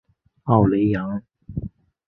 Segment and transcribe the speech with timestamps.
[0.45, 1.21] 奥雷扬。